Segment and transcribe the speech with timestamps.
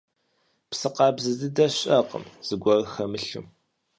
[0.69, 3.45] Псы къабзэ дыдэ щыӀэкъым, зыгуэр хэмылъу.